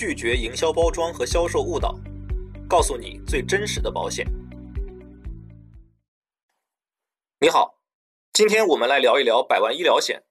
[0.00, 1.94] 拒绝营销包装和销售误导，
[2.66, 4.26] 告诉你最真实的保险。
[7.38, 7.82] 你好，
[8.32, 10.24] 今天我们来聊一聊百万医疗险。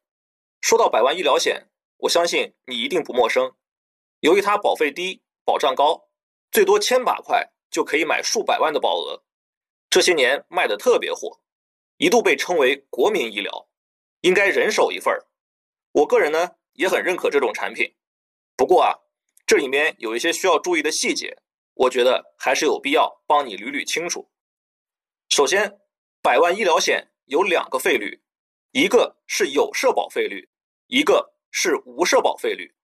[0.60, 3.52] 说到百万医疗险，我相信你一定不陌生。
[4.22, 6.08] 由于它保费低、保障高，
[6.50, 9.22] 最多千把块就可以买数百万的保额，
[9.88, 11.42] 这些年卖的特别火，
[11.98, 13.70] 一度被称为国民医疗，
[14.22, 15.28] 应该人手一份儿。
[15.92, 17.94] 我个人呢也很认可这种产品。
[18.58, 18.98] 不过啊，
[19.50, 21.36] 这里面有一些需要注意的细节，
[21.74, 24.30] 我觉得还是有必要帮你捋捋清楚。
[25.30, 25.80] 首先，
[26.22, 28.22] 百万医疗险有两个费率，
[28.74, 30.52] 一个是有社保费率，
[30.86, 32.76] 一个是无社保费率。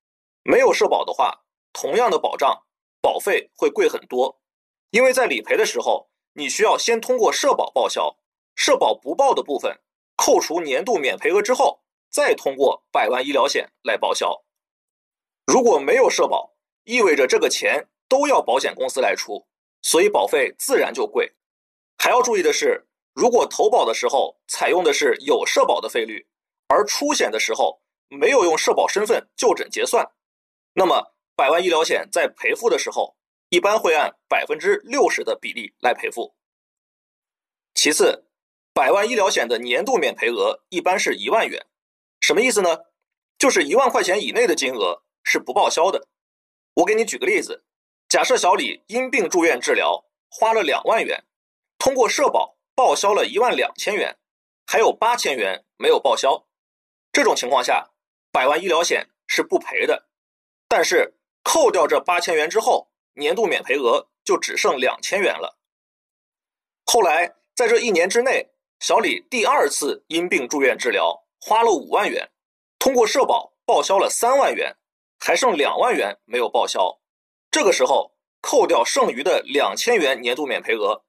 [0.41, 2.63] 没有社保的话，同样的保障，
[2.99, 4.41] 保费会贵很多，
[4.89, 8.17] 因为在理赔的时候，你需要先通过社保报销，
[8.55, 9.81] 社保不报的部分，
[10.15, 14.43] 扣除年度免赔额之后，再通过百万医疗险来报销。
[15.45, 16.54] 如果没有社保，
[16.85, 19.45] 意味着这个钱都要保险公司来出，
[19.81, 21.33] 所以保费自然就贵。
[21.97, 26.27] 还要注意的是，如果投保的时候采用的是有社保的费率，
[26.67, 30.09] 而出险的时候没有用社保身份就诊结算，
[30.73, 33.17] 那么百万医疗险在赔付的时候
[33.49, 36.35] 一般会按百分之六十的比例来赔付。
[37.73, 38.25] 其次，
[38.73, 41.65] 百万医疗险的年度免赔额一般是一万元，
[42.21, 42.77] 什么意思呢？
[43.37, 45.01] 就是一万块钱以内的金额。
[45.27, 46.07] 是不报销的。
[46.75, 47.63] 我给你举个例子，
[48.09, 51.23] 假设小李因病住院治疗，花了两万元，
[51.77, 54.17] 通过社保报销了一万两千元，
[54.67, 56.45] 还有八千元没有报销。
[57.13, 57.91] 这种情况下，
[58.29, 60.09] 百万医疗险是不赔的。
[60.67, 65.57] 但是扣掉这八千元之后，年度免赔额就只剩两千元了。
[66.83, 72.29] 后来在这一年之内，小李第二次因病住院治疗，花了五万元，
[72.77, 74.75] 通过社保报销了三万元。
[75.19, 76.99] 还剩两万元没有报销，
[77.49, 81.03] 这个时候扣掉剩余的两千元年度免赔额，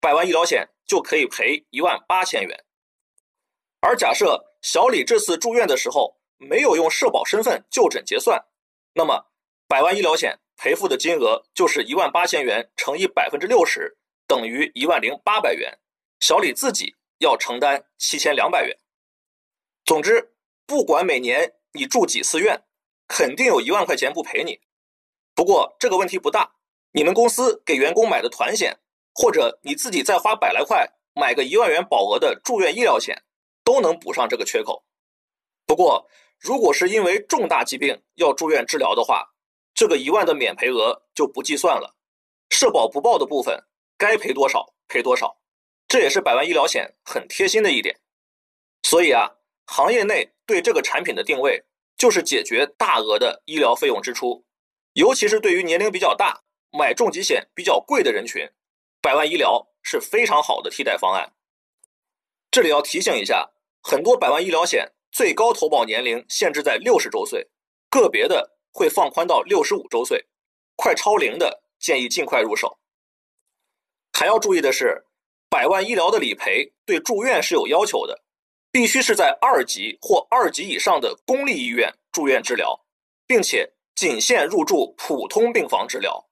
[0.00, 2.64] 百万医疗险就可以赔一万八千元。
[3.80, 8.44] 而假设小李这次住院的时候没有用社保身份就诊结算，
[8.94, 9.26] 那么
[9.66, 13.96] 百万医疗险赔付的金额就是一万八千元乘以百分之六十，
[14.26, 15.78] 等于一万零八百元，
[16.20, 18.78] 小李自己要承担七千两百元。
[19.84, 20.34] 总之，
[20.66, 22.62] 不管每年你住几次院。
[23.06, 24.60] 肯定有一万块钱不赔你，
[25.34, 26.54] 不过这个问题不大。
[26.92, 28.78] 你们公司给员工买的团险，
[29.12, 33.24] 或者你自己再花百来块买个一万元保额的住院医疗险，
[33.64, 34.84] 都能补上这个缺口。
[35.66, 39.34] 不过，如果是因为重大疾病要住院治疗的话，
[39.74, 41.96] 这个一万的免赔额就不计算了，
[42.50, 43.64] 社保不报的部分
[43.98, 45.38] 该赔多少赔多少。
[45.88, 48.00] 这也是百万医疗险很贴心的一点。
[48.82, 49.32] 所以啊，
[49.66, 51.64] 行业内对这个产品的定位。
[52.04, 54.44] 就是解决大额的医疗费用支出，
[54.92, 58.46] 尤其是对于年龄比较大、买重疾险比较贵的人群，
[59.00, 61.32] 百万医疗是非常好的替代方案。
[62.50, 67.48] 这里要提醒一下，很多百万医疗险最高投保年龄限制在六十周岁，
[67.88, 70.26] 个别的会放宽到六十五周岁，
[70.76, 72.78] 快超龄的建议尽快入手。
[74.12, 75.06] 还要注意的是，
[75.48, 78.23] 百万医疗的理赔对住院是有要求的。
[78.74, 82.84] 必须是在二级或二级以上的公立医院住院治疗，
[83.24, 86.28] 并且仅限入住普通病房治疗，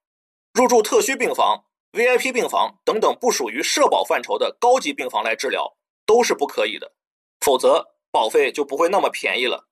[0.53, 6.97] 入住特需病房、VIP 病房等等不属于社保范畴的高级病房来治疗都是不可以的，
[7.38, 9.69] 否则保费就不会那么便宜了。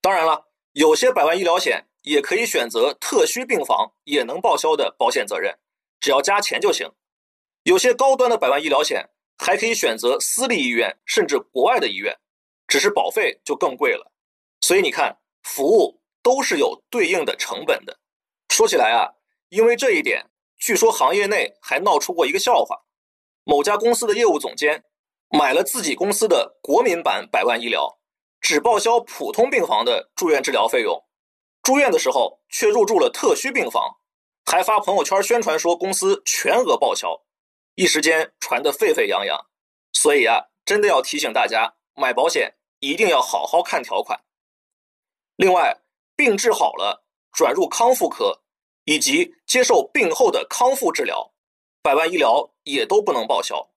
[0.00, 5.58] 当然了，有些百万医疗险也可以选择特需病房也能报销的保险责任，
[5.98, 6.92] 只要加钱就行。
[7.64, 9.08] 有些高端的百万医疗险。
[9.42, 12.16] 还可以选择私立医院，甚至国外的医院，
[12.68, 14.12] 只是保费就更贵了。
[14.60, 17.98] 所以你看，服务都是有对应的成本的。
[18.48, 19.14] 说起来啊，
[19.48, 22.82] 因为这一点，据说行业内还闹出过一个笑话：
[23.42, 24.84] 某家公司的业务总监
[25.28, 27.98] 买了自己公司的国民版百万医疗，
[28.40, 31.04] 只报销普通病房的住院治疗费用，
[31.64, 33.96] 住院的时候却入住了特需病房，
[34.44, 37.24] 还发朋友圈宣传说公司全额报销。
[37.74, 39.46] 一时间传得沸沸扬扬，
[39.92, 44.20] 所以啊，真的要提醒大家，买保险一定要好好看条款。
[45.36, 45.80] 另外，
[46.14, 48.42] 病治好了转入康复科，
[48.84, 51.32] 以及接受病后的康复治疗，
[51.82, 53.70] 百万医疗也都不能报销。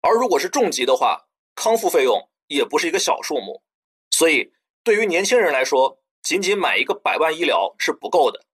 [0.00, 3.62] 而如果是重疾的话，康复费用也不是一个小数目。
[4.10, 4.52] 所以，
[4.82, 8.44] 对于年轻人来说，仅仅买一个百万医疗是不够的，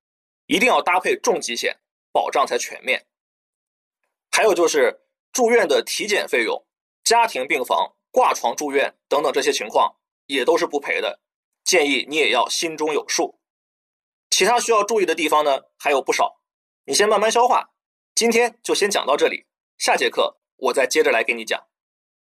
[0.47, 1.79] 一定要搭配重疾险，
[2.13, 3.07] 保障才全面。
[4.41, 5.03] 还有就是
[5.35, 6.65] 住院的体检费用、
[7.05, 11.21] 家庭病房、挂床住院等等这些情况也都是不赔的，
[11.63, 13.39] 建议你也要心中有数。
[14.31, 16.41] 其他需要注意的地方呢还有不少，
[16.87, 17.69] 你先慢慢消化。
[18.15, 19.45] 今天就先讲到这里，
[19.77, 21.63] 下节课我再接着来给你讲。